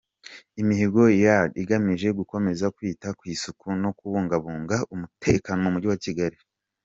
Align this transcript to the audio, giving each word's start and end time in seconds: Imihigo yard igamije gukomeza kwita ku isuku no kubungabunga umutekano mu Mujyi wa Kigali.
Imihigo 0.61 1.01
yard 1.23 1.51
igamije 1.61 2.07
gukomeza 2.19 2.65
kwita 2.75 3.07
ku 3.17 3.23
isuku 3.33 3.67
no 3.83 3.89
kubungabunga 3.97 4.75
umutekano 4.93 5.59
mu 5.63 5.69
Mujyi 5.73 5.89
wa 5.93 5.99
Kigali. 6.05 6.37